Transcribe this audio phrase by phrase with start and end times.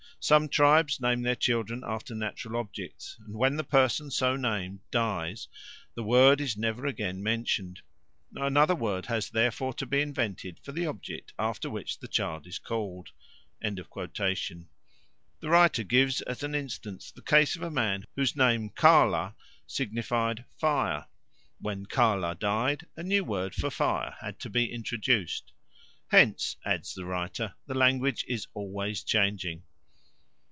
[0.23, 5.47] Some tribes name their children after natural objects; and when the person so named dies,
[5.95, 7.81] the word is never again mentioned;
[8.35, 12.59] another word has therefore to be invented for the object after which the child was
[12.59, 13.09] called."
[13.63, 13.87] The
[15.41, 19.33] writer gives as an instance the case of a man whose name Karla
[19.65, 21.07] signified "fire";
[21.57, 25.51] when Karla died, a new word for fire had to be introduced.
[26.09, 29.63] "Hence," adds the writer, "the language is always changing."